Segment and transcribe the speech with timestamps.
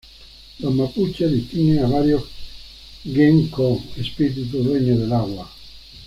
[0.57, 2.23] Los Mapuches distinguen a varios
[3.05, 5.47] Ngen-ko, espíritu dueño del agua.